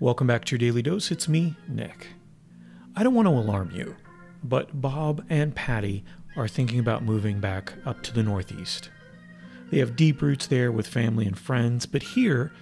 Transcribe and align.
Welcome 0.00 0.28
back 0.28 0.44
to 0.44 0.52
your 0.52 0.58
daily 0.58 0.82
dose. 0.82 1.10
It's 1.10 1.28
me, 1.28 1.56
Nick. 1.66 2.06
I 2.94 3.02
don't 3.02 3.14
want 3.14 3.26
to 3.26 3.34
alarm 3.34 3.72
you, 3.72 3.96
but 4.44 4.80
Bob 4.80 5.24
and 5.28 5.54
Patty 5.56 6.04
are 6.36 6.46
thinking 6.46 6.78
about 6.78 7.02
moving 7.02 7.40
back 7.40 7.72
up 7.84 8.02
to 8.04 8.14
the 8.14 8.22
Northeast. 8.22 8.90
They 9.70 9.78
have 9.78 9.96
deep 9.96 10.22
roots 10.22 10.46
there 10.46 10.70
with 10.70 10.86
family 10.86 11.26
and 11.26 11.36
friends, 11.36 11.84
but 11.84 12.02
here 12.02 12.52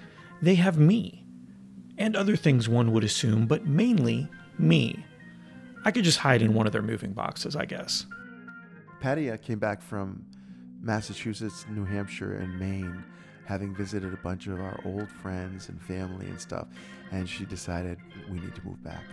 they 0.40 0.54
have 0.54 0.78
me. 0.78 1.26
And 1.98 2.16
other 2.16 2.36
things 2.36 2.70
one 2.70 2.92
would 2.92 3.04
assume, 3.04 3.46
but 3.46 3.66
mainly 3.66 4.28
me. 4.58 5.04
I 5.84 5.90
could 5.90 6.04
just 6.04 6.18
hide 6.18 6.40
in 6.40 6.54
one 6.54 6.66
of 6.66 6.72
their 6.72 6.80
moving 6.80 7.12
boxes, 7.12 7.54
I 7.54 7.66
guess. 7.66 8.06
Patty 9.00 9.30
came 9.38 9.58
back 9.58 9.82
from 9.82 10.24
Massachusetts, 10.80 11.66
New 11.70 11.84
Hampshire, 11.84 12.38
and 12.38 12.58
Maine, 12.58 13.04
having 13.46 13.74
visited 13.74 14.12
a 14.12 14.18
bunch 14.18 14.46
of 14.46 14.60
our 14.60 14.78
old 14.84 15.08
friends 15.08 15.68
and 15.68 15.80
family 15.80 16.26
and 16.26 16.40
stuff, 16.40 16.68
and 17.12 17.28
she 17.28 17.44
decided 17.44 17.98
we 18.30 18.38
need 18.40 18.54
to 18.54 18.64
move 18.66 18.82
back. 18.82 19.04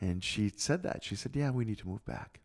And 0.00 0.22
she 0.22 0.52
said 0.56 0.82
that. 0.84 1.04
She 1.04 1.16
said, 1.16 1.34
"Yeah, 1.34 1.50
we 1.50 1.64
need 1.64 1.78
to 1.78 1.88
move 1.88 2.04
back." 2.04 2.40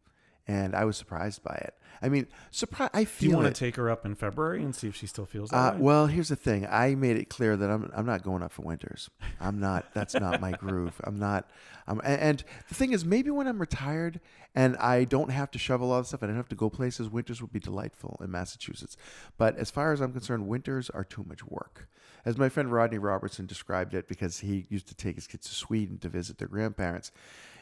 And 0.47 0.75
I 0.75 0.83
was 0.85 0.97
surprised 0.97 1.41
by 1.43 1.53
it. 1.55 1.73
I 2.01 2.09
mean, 2.09 2.27
surprise. 2.51 2.89
I 2.93 3.05
feel. 3.05 3.27
Do 3.27 3.31
you 3.31 3.35
want 3.37 3.47
it. 3.47 3.55
to 3.55 3.59
take 3.65 3.77
her 3.77 3.89
up 3.89 4.05
in 4.05 4.13
February 4.13 4.61
and 4.61 4.75
see 4.75 4.89
if 4.89 4.95
she 4.95 5.07
still 5.07 5.25
feels 5.25 5.51
that 5.51 5.55
Uh, 5.57 5.71
way? 5.75 5.79
well, 5.79 6.07
here's 6.07 6.27
the 6.27 6.35
thing. 6.35 6.67
I 6.69 6.95
made 6.95 7.15
it 7.15 7.29
clear 7.29 7.55
that 7.55 7.69
I'm 7.69 7.89
I'm 7.95 8.05
not 8.05 8.23
going 8.23 8.43
up 8.43 8.51
for 8.51 8.63
winters. 8.63 9.09
I'm 9.39 9.61
not. 9.61 9.85
That's 9.93 10.13
not 10.13 10.41
my 10.41 10.51
groove. 10.51 10.99
I'm 11.05 11.17
not. 11.17 11.49
I'm, 11.87 12.01
and, 12.03 12.19
and 12.21 12.43
the 12.67 12.75
thing 12.75 12.91
is, 12.91 13.05
maybe 13.05 13.29
when 13.31 13.47
I'm 13.47 13.59
retired 13.59 14.19
and 14.53 14.75
I 14.77 15.05
don't 15.05 15.29
have 15.31 15.49
to 15.51 15.59
shovel 15.59 15.91
all 15.93 15.99
this 16.01 16.09
stuff, 16.09 16.23
I 16.23 16.27
don't 16.27 16.35
have 16.35 16.49
to 16.49 16.55
go 16.55 16.69
places. 16.69 17.09
Winters 17.09 17.41
would 17.41 17.53
be 17.53 17.59
delightful 17.59 18.19
in 18.21 18.29
Massachusetts. 18.29 18.97
But 19.37 19.57
as 19.57 19.71
far 19.71 19.93
as 19.93 20.01
I'm 20.01 20.11
concerned, 20.11 20.47
winters 20.47 20.89
are 20.89 21.05
too 21.05 21.23
much 21.25 21.43
work. 21.45 21.87
As 22.25 22.37
my 22.37 22.49
friend 22.49 22.71
Rodney 22.71 22.97
Robertson 22.97 23.45
described 23.45 23.93
it, 23.93 24.07
because 24.07 24.39
he 24.39 24.65
used 24.69 24.87
to 24.87 24.95
take 24.95 25.15
his 25.15 25.27
kids 25.27 25.47
to 25.47 25.55
Sweden 25.55 25.97
to 25.99 26.09
visit 26.09 26.37
their 26.37 26.47
grandparents. 26.47 27.11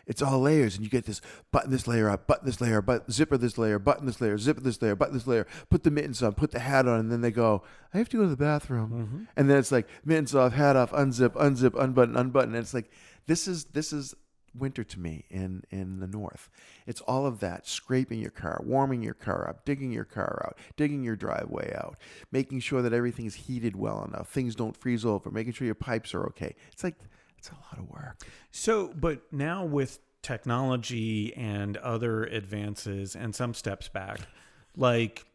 It's 0.08 0.22
all 0.22 0.42
layers, 0.42 0.76
and 0.76 0.84
you 0.84 0.90
get 0.90 1.06
this 1.06 1.22
button 1.52 1.72
this 1.72 1.88
layer 1.88 2.09
up, 2.09 2.26
button 2.28 2.45
this 2.45 2.59
layer, 2.59 2.81
but 2.81 3.12
zipper 3.12 3.38
this 3.38 3.58
layer, 3.58 3.80
button 3.80 4.08
this 4.08 4.20
layer, 4.20 4.38
zipper 4.38 4.62
this 4.62 4.81
layer, 4.81 4.95
button 4.95 5.14
this 5.14 5.28
layer, 5.28 5.45
put 5.70 5.84
the 5.84 5.92
mittens 5.92 6.23
on, 6.23 6.34
put 6.34 6.52
the 6.52 6.59
hat 6.59 6.88
on, 6.88 7.00
and 7.00 7.12
then 7.12 7.22
they 7.22 7.31
go, 7.31 7.64
I 7.94 8.00
have 8.00 8.09
to 8.09 8.18
go 8.18 8.23
to 8.23 8.30
the 8.30 8.36
bathroom. 8.36 8.90
Mm-hmm. 8.90 9.23
And 9.38 9.50
then 9.50 9.58
it's 9.58 9.72
like 9.72 9.88
mittens 10.03 10.34
off, 10.34 10.53
hat 10.53 10.75
off, 10.75 10.92
unzip, 10.92 11.34
unzip, 11.34 11.80
unbutton, 11.80 12.16
unbutton. 12.16 12.56
And 12.56 12.64
it's 12.64 12.73
like 12.73 12.92
this 13.28 13.48
is 13.48 13.66
this 13.66 13.94
is 13.94 14.16
winter 14.54 14.84
to 14.84 15.00
me 15.00 15.26
in 15.30 15.64
in 15.70 16.00
the 16.00 16.08
north. 16.08 16.50
It's 16.86 17.02
all 17.02 17.26
of 17.26 17.40
that 17.40 17.68
scraping 17.68 18.20
your 18.20 18.32
car, 18.32 18.62
warming 18.66 19.02
your 19.02 19.14
car 19.14 19.48
up, 19.50 19.66
digging 19.66 19.92
your 19.92 20.06
car 20.06 20.44
out, 20.46 20.58
digging 20.76 21.04
your 21.04 21.16
driveway 21.16 21.74
out, 21.76 21.98
making 22.32 22.60
sure 22.60 22.82
that 22.82 22.94
everything 22.94 23.26
is 23.26 23.36
heated 23.36 23.76
well 23.76 24.04
enough, 24.04 24.30
things 24.30 24.56
don't 24.56 24.76
freeze 24.76 25.06
over, 25.06 25.32
making 25.32 25.54
sure 25.54 25.66
your 25.66 25.76
pipes 25.76 26.14
are 26.14 26.26
okay. 26.28 26.56
It's 26.72 26.84
like 26.84 26.96
it's 27.38 27.50
a 27.50 27.54
lot 27.54 27.78
of 27.80 27.90
work. 27.90 28.24
So, 28.52 28.94
but 28.96 29.22
now 29.32 29.66
with 29.66 30.00
technology 30.22 31.34
and 31.36 31.78
other 31.78 32.24
advances 32.26 33.16
and 33.16 33.34
some 33.34 33.54
steps 33.54 33.88
back, 33.88 34.20
like 34.76 35.26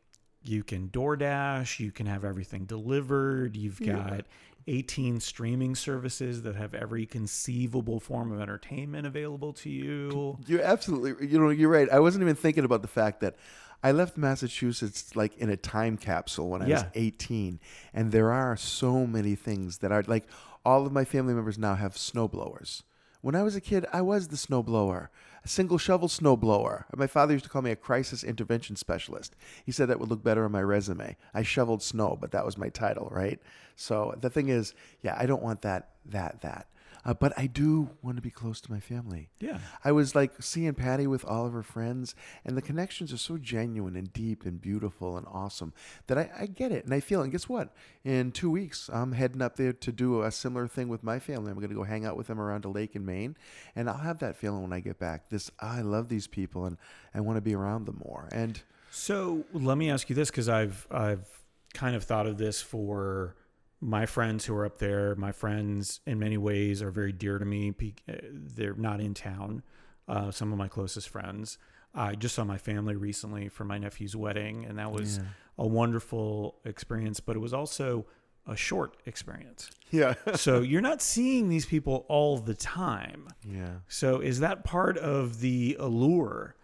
you 0.48 0.62
can 0.62 0.88
DoorDash, 0.88 1.78
you 1.80 1.92
can 1.92 2.06
have 2.06 2.24
everything 2.24 2.64
delivered, 2.64 3.56
you've 3.56 3.80
got 3.80 4.24
18 4.68 5.20
streaming 5.20 5.74
services 5.74 6.42
that 6.42 6.56
have 6.56 6.74
every 6.74 7.06
conceivable 7.06 8.00
form 8.00 8.32
of 8.32 8.40
entertainment 8.40 9.06
available 9.06 9.52
to 9.52 9.70
you. 9.70 10.38
You're 10.46 10.62
absolutely, 10.62 11.28
you 11.28 11.38
know, 11.38 11.50
you're 11.50 11.70
right. 11.70 11.88
I 11.90 12.00
wasn't 12.00 12.22
even 12.22 12.34
thinking 12.34 12.64
about 12.64 12.82
the 12.82 12.88
fact 12.88 13.20
that 13.20 13.36
I 13.82 13.92
left 13.92 14.16
Massachusetts 14.16 15.14
like 15.14 15.36
in 15.36 15.50
a 15.50 15.56
time 15.56 15.96
capsule 15.96 16.48
when 16.48 16.62
I 16.62 16.68
was 16.68 16.84
18, 16.94 17.60
and 17.94 18.10
there 18.10 18.32
are 18.32 18.56
so 18.56 19.06
many 19.06 19.36
things 19.36 19.78
that 19.78 19.92
are 19.92 20.02
like 20.06 20.24
all 20.64 20.84
of 20.84 20.92
my 20.92 21.04
family 21.04 21.34
members 21.34 21.58
now 21.58 21.76
have 21.76 21.94
snowblowers. 21.94 22.82
When 23.20 23.34
I 23.34 23.42
was 23.42 23.54
a 23.54 23.60
kid, 23.60 23.86
I 23.92 24.02
was 24.02 24.28
the 24.28 24.36
snowblower, 24.36 25.08
single 25.46 25.78
shovel 25.78 26.08
snowblower. 26.08 26.84
My 26.94 27.06
father 27.06 27.32
used 27.32 27.44
to 27.44 27.50
call 27.50 27.62
me 27.62 27.70
a 27.70 27.76
crisis 27.76 28.24
intervention 28.24 28.76
specialist. 28.76 29.36
He 29.64 29.72
said 29.72 29.88
that 29.88 30.00
would 30.00 30.10
look 30.10 30.22
better 30.22 30.44
on 30.44 30.52
my 30.52 30.62
resume. 30.62 31.16
I 31.34 31.42
shoveled 31.42 31.82
snow, 31.82 32.16
but 32.20 32.30
that 32.32 32.44
was 32.44 32.58
my 32.58 32.68
title, 32.68 33.08
right? 33.10 33.40
So 33.76 34.14
the 34.20 34.30
thing 34.30 34.48
is, 34.48 34.74
yeah, 35.02 35.16
I 35.18 35.26
don't 35.26 35.42
want 35.42 35.62
that, 35.62 35.90
that, 36.06 36.40
that. 36.42 36.68
Uh, 37.06 37.14
but 37.14 37.32
I 37.38 37.46
do 37.46 37.90
want 38.02 38.16
to 38.16 38.22
be 38.22 38.30
close 38.30 38.60
to 38.62 38.72
my 38.72 38.80
family. 38.80 39.28
Yeah. 39.38 39.58
I 39.84 39.92
was 39.92 40.16
like 40.16 40.32
seeing 40.40 40.74
Patty 40.74 41.06
with 41.06 41.24
all 41.24 41.46
of 41.46 41.52
her 41.52 41.62
friends, 41.62 42.16
and 42.44 42.56
the 42.56 42.62
connections 42.62 43.12
are 43.12 43.16
so 43.16 43.38
genuine 43.38 43.94
and 43.94 44.12
deep 44.12 44.44
and 44.44 44.60
beautiful 44.60 45.16
and 45.16 45.24
awesome 45.30 45.72
that 46.08 46.18
I, 46.18 46.30
I 46.40 46.46
get 46.46 46.72
it 46.72 46.84
and 46.84 46.92
I 46.92 46.98
feel 46.98 47.20
it. 47.20 47.24
And 47.24 47.32
guess 47.32 47.48
what? 47.48 47.72
In 48.04 48.32
two 48.32 48.50
weeks, 48.50 48.90
I'm 48.92 49.12
heading 49.12 49.40
up 49.40 49.54
there 49.54 49.72
to 49.72 49.92
do 49.92 50.22
a 50.22 50.32
similar 50.32 50.66
thing 50.66 50.88
with 50.88 51.04
my 51.04 51.20
family. 51.20 51.52
I'm 51.52 51.58
going 51.58 51.68
to 51.68 51.76
go 51.76 51.84
hang 51.84 52.04
out 52.04 52.16
with 52.16 52.26
them 52.26 52.40
around 52.40 52.64
a 52.64 52.68
lake 52.68 52.96
in 52.96 53.06
Maine, 53.06 53.36
and 53.76 53.88
I'll 53.88 53.98
have 53.98 54.18
that 54.18 54.34
feeling 54.36 54.62
when 54.62 54.72
I 54.72 54.80
get 54.80 54.98
back. 54.98 55.30
This 55.30 55.48
I 55.60 55.82
love 55.82 56.08
these 56.08 56.26
people 56.26 56.66
and 56.66 56.76
I 57.14 57.20
want 57.20 57.36
to 57.36 57.40
be 57.40 57.54
around 57.54 57.86
them 57.86 58.02
more. 58.04 58.28
And 58.32 58.60
So 58.90 59.44
let 59.52 59.78
me 59.78 59.90
ask 59.90 60.08
you 60.10 60.16
this 60.16 60.30
because 60.30 60.48
I've 60.48 60.88
I've 60.90 61.28
kind 61.72 61.94
of 61.94 62.02
thought 62.02 62.26
of 62.26 62.36
this 62.36 62.62
for 62.62 63.36
my 63.80 64.06
friends 64.06 64.44
who 64.46 64.54
are 64.54 64.64
up 64.64 64.78
there. 64.78 65.14
My 65.16 65.32
friends, 65.32 66.00
in 66.06 66.18
many 66.18 66.38
ways, 66.38 66.82
are 66.82 66.90
very 66.90 67.12
dear 67.12 67.38
to 67.38 67.44
me. 67.44 67.74
Uh, 68.08 68.12
They're 68.32 68.74
not 68.74 69.00
in 69.00 69.14
town. 69.14 69.62
Uh, 70.08 70.30
some 70.30 70.52
of 70.52 70.58
my 70.58 70.68
closest 70.68 71.08
friends. 71.08 71.58
I 71.94 72.14
just 72.14 72.34
saw 72.34 72.44
my 72.44 72.58
family 72.58 72.94
recently 72.96 73.48
for 73.48 73.64
my 73.64 73.78
nephew's 73.78 74.14
wedding, 74.14 74.64
and 74.66 74.78
that 74.78 74.92
was 74.92 75.18
a 75.58 75.66
wonderful 75.66 76.58
experience. 76.64 77.20
But 77.20 77.36
it 77.36 77.40
was 77.40 77.52
also 77.54 78.06
a 78.46 78.54
short 78.56 78.96
experience. 79.06 79.70
yeah, 79.90 80.14
so 80.34 80.60
you're 80.60 80.80
not 80.82 81.02
seeing 81.02 81.48
these 81.48 81.66
people 81.66 82.04
all 82.08 82.38
the 82.38 82.54
time. 82.54 83.28
yeah. 83.44 83.78
So 83.88 84.20
is 84.20 84.40
that 84.40 84.62
part 84.64 84.96
of 84.98 85.40
the 85.40 85.76
allure? 85.80 86.54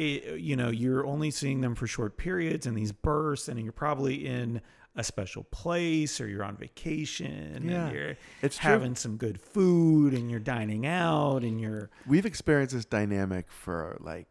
It, 0.00 0.40
you 0.40 0.56
know, 0.56 0.70
you're 0.70 1.06
only 1.06 1.30
seeing 1.30 1.60
them 1.60 1.74
for 1.74 1.86
short 1.86 2.16
periods 2.16 2.66
and 2.66 2.76
these 2.76 2.92
bursts, 2.92 3.48
and 3.48 3.60
you're 3.60 3.72
probably 3.72 4.26
in 4.26 4.62
a 4.96 5.04
special 5.04 5.44
place 5.44 6.20
or 6.20 6.26
you're 6.26 6.42
on 6.42 6.56
vacation 6.56 7.62
Yeah, 7.68 7.86
and 7.86 7.94
you're 7.94 8.16
it's 8.42 8.56
true. 8.58 8.70
having 8.70 8.96
some 8.96 9.16
good 9.18 9.40
food 9.40 10.14
and 10.14 10.28
you're 10.30 10.40
dining 10.40 10.84
out 10.84 11.42
and 11.42 11.60
you're 11.60 11.90
We've 12.06 12.26
experienced 12.26 12.74
this 12.74 12.84
dynamic 12.86 13.52
for 13.52 13.96
like 14.00 14.26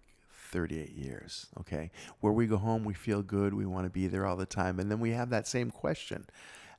38 0.52 0.90
years, 0.92 1.48
okay? 1.62 1.92
Where 2.20 2.34
we 2.34 2.46
go 2.48 2.58
home, 2.58 2.84
we 2.84 2.94
feel 2.94 3.22
good, 3.22 3.54
we 3.54 3.66
want 3.66 3.86
to 3.86 3.90
be 3.90 4.08
there 4.08 4.26
all 4.26 4.36
the 4.36 4.46
time. 4.46 4.80
And 4.80 4.90
then 4.92 5.00
we 5.00 5.12
have 5.12 5.30
that 5.30 5.48
same 5.48 5.70
question. 5.72 6.26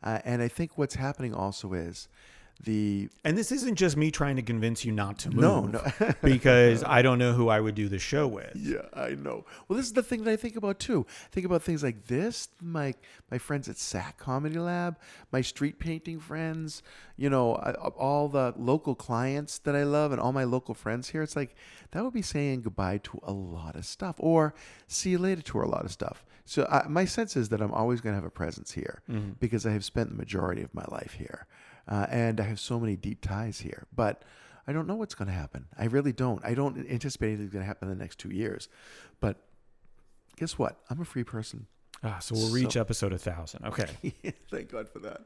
Uh, 0.02 0.18
and 0.24 0.42
I 0.42 0.48
think 0.48 0.76
what's 0.76 0.96
happening 0.96 1.32
also 1.32 1.72
is 1.72 2.08
the 2.64 3.08
and 3.24 3.38
this 3.38 3.52
isn't 3.52 3.76
just 3.76 3.96
me 3.96 4.10
trying 4.10 4.36
to 4.36 4.42
convince 4.42 4.84
you 4.84 4.92
not 4.92 5.18
to 5.20 5.30
move 5.30 5.40
No, 5.40 5.66
no. 5.66 6.14
because 6.22 6.84
I 6.84 7.02
don't 7.02 7.18
know 7.18 7.32
who 7.32 7.48
I 7.48 7.60
would 7.60 7.74
do 7.74 7.88
the 7.88 7.98
show 7.98 8.26
with. 8.26 8.52
Yeah, 8.54 8.86
I 8.92 9.10
know. 9.10 9.44
Well, 9.66 9.76
this 9.76 9.86
is 9.86 9.92
the 9.92 10.02
thing 10.02 10.24
that 10.24 10.30
I 10.30 10.36
think 10.36 10.56
about 10.56 10.78
too. 10.78 11.06
I 11.08 11.28
think 11.30 11.46
about 11.46 11.62
things 11.62 11.82
like 11.82 12.06
this. 12.06 12.48
My 12.60 12.94
my 13.30 13.38
friends 13.38 13.68
at 13.68 13.78
SAK 13.78 14.18
Comedy 14.18 14.58
Lab, 14.58 14.98
my 15.32 15.40
street 15.40 15.78
painting 15.78 16.20
friends. 16.20 16.82
You 17.16 17.30
know, 17.30 17.56
I, 17.56 17.72
all 17.72 18.28
the 18.28 18.54
local 18.56 18.94
clients 18.94 19.58
that 19.58 19.76
I 19.76 19.84
love, 19.84 20.12
and 20.12 20.20
all 20.20 20.32
my 20.32 20.44
local 20.44 20.74
friends 20.74 21.10
here. 21.10 21.22
It's 21.22 21.36
like 21.36 21.54
that 21.92 22.04
would 22.04 22.14
be 22.14 22.22
saying 22.22 22.62
goodbye 22.62 22.98
to 23.04 23.20
a 23.22 23.32
lot 23.32 23.76
of 23.76 23.84
stuff, 23.84 24.16
or 24.18 24.54
see 24.86 25.10
you 25.10 25.18
later 25.18 25.42
to 25.42 25.62
a 25.62 25.64
lot 25.64 25.84
of 25.84 25.90
stuff. 25.90 26.24
So 26.50 26.66
I, 26.68 26.88
my 26.88 27.04
sense 27.04 27.36
is 27.36 27.50
that 27.50 27.60
I'm 27.60 27.72
always 27.72 28.00
going 28.00 28.12
to 28.12 28.16
have 28.16 28.24
a 28.24 28.30
presence 28.30 28.72
here 28.72 29.02
mm-hmm. 29.08 29.34
because 29.38 29.64
I 29.66 29.70
have 29.70 29.84
spent 29.84 30.10
the 30.10 30.16
majority 30.16 30.62
of 30.62 30.74
my 30.74 30.84
life 30.88 31.12
here, 31.12 31.46
uh, 31.88 32.06
and 32.10 32.40
I 32.40 32.44
have 32.44 32.60
so 32.60 32.78
many 32.78 32.96
deep 32.96 33.20
ties 33.20 33.60
here. 33.60 33.86
But 33.94 34.22
I 34.66 34.72
don't 34.72 34.86
know 34.86 34.96
what's 34.96 35.14
going 35.14 35.28
to 35.28 35.34
happen. 35.34 35.66
I 35.78 35.86
really 35.86 36.12
don't. 36.12 36.44
I 36.44 36.54
don't 36.54 36.78
anticipate 36.90 37.28
anything's 37.28 37.52
going 37.52 37.62
to 37.62 37.66
happen 37.66 37.90
in 37.90 37.96
the 37.96 38.02
next 38.02 38.18
two 38.18 38.30
years. 38.30 38.68
But 39.20 39.36
guess 40.36 40.58
what? 40.58 40.78
I'm 40.88 41.00
a 41.00 41.04
free 41.04 41.24
person. 41.24 41.66
Ah, 42.02 42.18
so 42.18 42.34
we'll 42.34 42.52
reach 42.52 42.76
episode 42.76 43.12
a 43.12 43.18
thousand. 43.18 43.66
Okay. 43.66 43.88
Thank 44.50 44.70
God 44.70 44.88
for 44.88 45.00
that. 45.00 45.20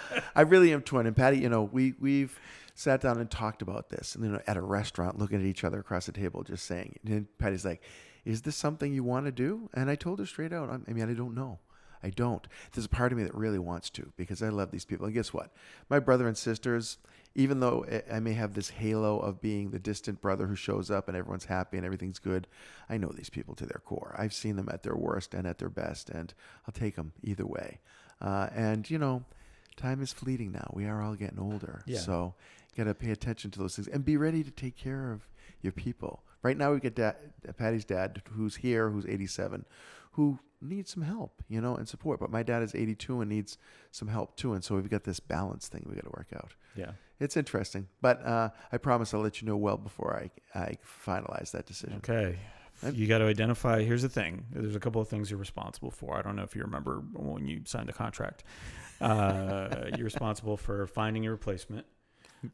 I 0.34 0.40
really 0.42 0.72
am 0.72 0.80
torn. 0.82 1.06
And 1.06 1.14
Patty, 1.14 1.38
you 1.38 1.48
know, 1.48 1.64
we 1.64 1.94
we've 2.00 2.38
sat 2.74 3.00
down 3.00 3.18
and 3.18 3.30
talked 3.30 3.62
about 3.62 3.90
this, 3.90 4.14
and 4.14 4.24
you 4.24 4.30
know, 4.30 4.40
at 4.46 4.56
a 4.56 4.62
restaurant, 4.62 5.18
looking 5.18 5.40
at 5.40 5.46
each 5.46 5.64
other 5.64 5.80
across 5.80 6.06
the 6.06 6.12
table, 6.12 6.42
just 6.42 6.64
saying. 6.64 6.98
And 7.06 7.26
Patty's 7.38 7.64
like, 7.64 7.82
"Is 8.24 8.42
this 8.42 8.56
something 8.56 8.94
you 8.94 9.04
want 9.04 9.26
to 9.26 9.32
do?" 9.32 9.68
And 9.74 9.90
I 9.90 9.96
told 9.96 10.18
her 10.18 10.26
straight 10.26 10.52
out, 10.52 10.70
I 10.70 10.92
mean, 10.92 11.08
I 11.08 11.12
don't 11.12 11.34
know. 11.34 11.58
I 12.04 12.10
don't. 12.10 12.46
There's 12.72 12.84
a 12.84 12.88
part 12.90 13.10
of 13.12 13.18
me 13.18 13.24
that 13.24 13.34
really 13.34 13.58
wants 13.58 13.88
to 13.90 14.12
because 14.16 14.42
I 14.42 14.50
love 14.50 14.70
these 14.70 14.84
people. 14.84 15.06
And 15.06 15.14
guess 15.14 15.32
what? 15.32 15.50
My 15.88 15.98
brother 15.98 16.28
and 16.28 16.36
sisters, 16.36 16.98
even 17.34 17.60
though 17.60 17.84
I- 18.12 18.20
may 18.20 18.34
have 18.34 18.54
this 18.54 18.70
halo 18.70 19.18
of 19.18 19.40
being 19.40 19.70
the 19.70 19.78
distant 19.78 20.20
brother 20.20 20.46
who 20.46 20.54
shows 20.54 20.90
up 20.90 21.08
and 21.08 21.16
everyone's 21.16 21.46
happy 21.46 21.76
and 21.78 21.84
everything's 21.86 22.18
good, 22.18 22.46
I 22.88 22.98
know 22.98 23.08
these 23.08 23.30
people 23.30 23.54
to 23.56 23.66
their 23.66 23.80
core. 23.84 24.14
I've 24.18 24.34
seen 24.34 24.56
them 24.56 24.68
at 24.70 24.82
their 24.82 24.94
worst 24.96 25.34
and 25.34 25.46
at 25.46 25.58
their 25.58 25.70
best, 25.70 26.10
and 26.10 26.32
I'll 26.68 26.72
take 26.74 26.96
them 26.96 27.12
either 27.22 27.46
way. 27.46 27.80
Uh, 28.20 28.48
and, 28.54 28.88
you 28.88 28.98
know, 28.98 29.24
time 29.76 30.02
is 30.02 30.12
fleeting 30.12 30.52
now. 30.52 30.70
We 30.72 30.84
are 30.86 31.02
all 31.02 31.14
getting 31.14 31.40
older. 31.40 31.82
Yeah. 31.86 31.98
So 32.00 32.34
you 32.74 32.84
got 32.84 32.88
to 32.90 32.94
pay 32.94 33.10
attention 33.10 33.50
to 33.52 33.58
those 33.58 33.76
things 33.76 33.88
and 33.88 34.04
be 34.04 34.16
ready 34.16 34.44
to 34.44 34.50
take 34.50 34.76
care 34.76 35.10
of 35.10 35.26
your 35.62 35.72
people 35.72 36.22
Right 36.44 36.58
now, 36.58 36.72
we 36.72 36.78
get 36.78 36.94
dad, 36.94 37.16
Patty's 37.56 37.86
dad, 37.86 38.22
who's 38.32 38.56
here, 38.56 38.90
who's 38.90 39.06
87, 39.06 39.64
who 40.12 40.38
needs 40.60 40.92
some 40.92 41.02
help, 41.02 41.42
you 41.48 41.60
know, 41.60 41.74
and 41.74 41.88
support. 41.88 42.20
But 42.20 42.30
my 42.30 42.42
dad 42.42 42.62
is 42.62 42.74
82 42.74 43.22
and 43.22 43.30
needs 43.30 43.56
some 43.90 44.08
help 44.08 44.36
too. 44.36 44.52
And 44.52 44.62
so 44.62 44.74
we've 44.76 44.90
got 44.90 45.04
this 45.04 45.20
balance 45.20 45.68
thing 45.68 45.86
we 45.88 45.94
got 45.94 46.04
to 46.04 46.10
work 46.10 46.28
out. 46.36 46.54
Yeah. 46.76 46.92
It's 47.18 47.36
interesting, 47.36 47.88
but 48.02 48.24
uh, 48.26 48.50
I 48.72 48.76
promise 48.76 49.14
I'll 49.14 49.20
let 49.20 49.40
you 49.40 49.46
know 49.46 49.56
well 49.56 49.78
before 49.78 50.20
I, 50.54 50.58
I 50.58 50.76
finalize 51.06 51.52
that 51.52 51.64
decision. 51.64 51.96
Okay. 51.98 52.38
You 52.92 53.06
got 53.06 53.18
to 53.18 53.26
identify. 53.26 53.82
Here's 53.82 54.02
the 54.02 54.08
thing. 54.08 54.44
There's 54.50 54.76
a 54.76 54.80
couple 54.80 55.00
of 55.00 55.08
things 55.08 55.30
you're 55.30 55.38
responsible 55.38 55.92
for. 55.92 56.18
I 56.18 56.22
don't 56.22 56.36
know 56.36 56.42
if 56.42 56.54
you 56.54 56.62
remember 56.62 57.02
when 57.12 57.46
you 57.46 57.62
signed 57.64 57.88
the 57.88 57.92
contract. 57.92 58.44
Uh, 59.00 59.86
you're 59.96 60.04
responsible 60.04 60.56
for 60.56 60.86
finding 60.88 61.24
a 61.24 61.30
replacement. 61.30 61.86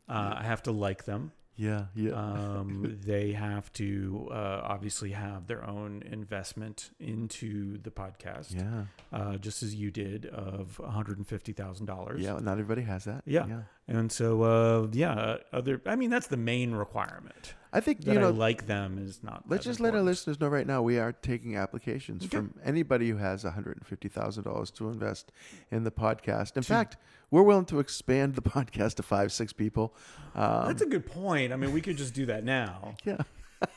Uh, 0.09 0.35
I 0.37 0.45
have 0.45 0.63
to 0.65 0.73
like 0.73 1.05
them. 1.05 1.33
Yeah, 1.61 1.85
yeah. 1.95 2.13
Um, 2.13 2.99
they 3.05 3.33
have 3.33 3.71
to 3.75 4.29
uh, 4.31 4.63
obviously 4.65 5.11
have 5.11 5.47
their 5.47 5.63
own 5.63 6.03
investment 6.11 6.91
into 6.99 7.77
the 7.79 7.91
podcast, 7.91 8.55
yeah, 8.55 8.85
uh, 9.13 9.37
just 9.37 9.63
as 9.63 9.75
you 9.75 9.91
did 9.91 10.25
of 10.27 10.81
$150,000. 10.83 12.19
yeah. 12.19 12.39
Not 12.41 12.53
everybody 12.53 12.83
has 12.83 13.05
that. 13.05 13.23
Yeah. 13.27 13.63
And 13.91 14.11
so, 14.13 14.43
uh, 14.43 14.87
yeah, 14.93 15.39
other. 15.53 15.83
I 15.85 15.97
mean, 15.97 16.11
that's 16.11 16.29
the 16.29 16.37
main 16.37 16.73
requirement. 16.73 17.55
I 17.73 17.81
think 17.81 18.05
That 18.05 18.13
you 18.13 18.19
I 18.19 18.23
know. 18.23 18.31
like 18.31 18.67
them 18.69 18.99
is 18.99 19.21
not. 19.23 19.45
Let's 19.49 19.65
just 19.65 19.81
let 19.81 19.95
our 19.97 20.01
listeners 20.03 20.41
know 20.41 20.47
right 20.49 20.67
now 20.67 20.81
we 20.81 20.99
are 20.99 21.13
taking 21.13 21.57
applications 21.57 22.25
Okay. 22.25 22.37
from 22.37 22.55
anybody 22.65 23.09
who 23.11 23.17
has 23.17 23.43
$150,000 23.45 24.71
to 24.75 24.89
invest 24.91 25.33
in 25.73 25.83
the 25.85 25.91
podcast. 25.91 26.57
In 26.57 26.63
To- 26.63 26.69
fact, 26.69 26.97
we're 27.33 27.43
willing 27.43 27.65
to 27.67 27.81
expand 27.81 28.37
the 28.37 28.43
podcast 28.57 28.95
to 28.97 29.03
five, 29.03 29.33
six 29.33 29.53
people. 29.53 29.95
Um, 30.37 30.67
That's 30.69 30.83
a 30.83 30.87
good 30.87 31.07
point. 31.07 31.53
I 31.53 31.57
mean, 31.57 31.73
we 31.73 31.81
could 31.81 31.97
just 31.97 32.15
do 32.15 32.27
that 32.27 32.45
now. 32.45 32.95
yeah. 33.05 33.19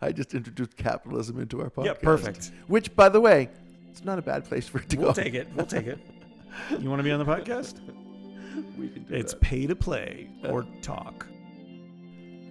I 0.00 0.12
just 0.12 0.34
introduced 0.34 0.76
capitalism 0.76 1.40
into 1.40 1.60
our 1.62 1.70
podcast. 1.70 1.84
Yeah, 1.86 1.92
perfect. 1.94 2.50
Which, 2.68 2.94
by 2.94 3.08
the 3.08 3.20
way, 3.20 3.48
it's 3.90 4.04
not 4.04 4.18
a 4.18 4.22
bad 4.22 4.44
place 4.44 4.68
for 4.68 4.78
it 4.78 4.88
to 4.90 4.96
go. 4.96 5.02
We'll 5.04 5.14
take 5.14 5.34
it. 5.34 5.48
We'll 5.54 5.66
take 5.66 5.86
it. 5.86 5.98
You 6.78 6.88
want 6.88 7.00
to 7.00 7.04
be 7.04 7.12
on 7.12 7.18
the 7.18 7.24
podcast? 7.24 7.80
We 8.78 8.88
can 8.88 9.02
do 9.04 9.14
It's 9.14 9.34
that. 9.34 9.40
pay 9.42 9.66
to 9.66 9.76
play 9.76 10.30
or 10.48 10.66
talk. 10.80 11.26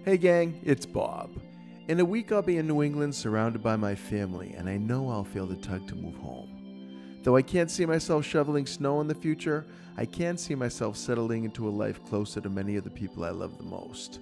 Hey, 0.04 0.16
gang, 0.16 0.60
it's 0.64 0.86
Bob. 0.86 1.30
In 1.88 1.98
a 1.98 2.04
week, 2.04 2.30
I'll 2.30 2.42
be 2.42 2.58
in 2.58 2.68
New 2.68 2.82
England 2.84 3.12
surrounded 3.12 3.60
by 3.60 3.74
my 3.74 3.96
family, 3.96 4.54
and 4.56 4.68
I 4.68 4.76
know 4.76 5.08
I'll 5.10 5.24
feel 5.24 5.46
the 5.46 5.56
tug 5.56 5.88
to 5.88 5.96
move 5.96 6.14
home. 6.16 7.18
Though 7.24 7.34
I 7.34 7.42
can't 7.42 7.70
see 7.72 7.84
myself 7.86 8.24
shoveling 8.24 8.66
snow 8.66 9.00
in 9.00 9.08
the 9.08 9.16
future, 9.16 9.66
I 9.96 10.04
can 10.04 10.36
see 10.36 10.54
myself 10.54 10.96
settling 10.96 11.42
into 11.44 11.68
a 11.68 11.70
life 11.70 12.00
closer 12.04 12.40
to 12.40 12.48
many 12.48 12.76
of 12.76 12.84
the 12.84 12.90
people 12.90 13.24
I 13.24 13.30
love 13.30 13.58
the 13.58 13.64
most. 13.64 14.20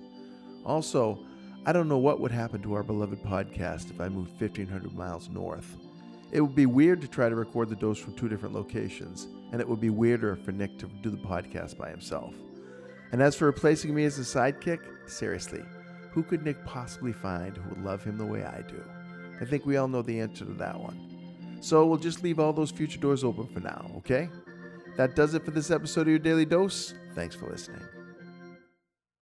Also, 0.65 1.19
I 1.67 1.73
don't 1.73 1.89
know 1.89 1.99
what 1.99 2.19
would 2.21 2.33
happen 2.33 2.63
to 2.63 2.73
our 2.75 2.83
beloved 2.83 3.23
podcast 3.25 3.91
if 3.91 4.01
I 4.01 4.09
moved 4.09 4.41
1,500 4.41 4.95
miles 4.95 5.29
north. 5.29 5.77
It 6.33 6.41
would 6.41 6.55
be 6.55 6.67
weird 6.67 7.01
to 7.01 7.09
try 7.09 7.29
to 7.29 7.37
record 7.37 7.69
the 7.69 7.77
dose 7.77 7.99
from 7.99 8.15
two 8.15 8.29
different 8.29 8.55
locations, 8.55 9.29
and 9.53 9.61
it 9.61 9.69
would 9.69 9.81
be 9.81 9.91
weirder 9.91 10.37
for 10.37 10.53
Nick 10.53 10.79
to 10.79 10.87
do 11.03 11.11
the 11.11 11.17
podcast 11.17 11.77
by 11.77 11.91
himself. 11.91 12.35
And 13.13 13.23
as 13.23 13.37
for 13.37 13.47
replacing 13.47 13.95
me 13.95 14.05
as 14.05 14.19
a 14.19 14.23
sidekick, 14.23 14.81
seriously, 15.07 15.63
who 16.11 16.23
could 16.23 16.45
Nick 16.45 16.65
possibly 16.65 17.13
find 17.13 17.57
who 17.57 17.69
would 17.71 17.85
love 17.85 18.03
him 18.03 18.19
the 18.19 18.27
way 18.27 18.45
I 18.45 18.63
do? 18.63 18.83
I 19.41 19.45
think 19.45 19.67
we 19.67 19.77
all 19.77 19.89
know 19.89 20.03
the 20.03 20.21
answer 20.21 20.45
to 20.45 20.53
that 20.55 20.79
one. 20.79 21.59
So 21.61 21.87
we'll 21.87 21.99
just 21.99 22.23
leave 22.23 22.39
all 22.39 22.53
those 22.53 22.71
future 22.71 23.01
doors 23.01 23.25
open 23.25 23.47
for 23.47 23.61
now, 23.61 23.91
okay? 23.99 24.29
That 24.97 25.17
does 25.17 25.35
it 25.35 25.45
for 25.45 25.51
this 25.51 25.71
episode 25.71 26.03
of 26.03 26.09
your 26.09 26.19
Daily 26.19 26.45
Dose. 26.45 26.95
Thanks 27.15 27.35
for 27.35 27.49
listening. 27.49 27.81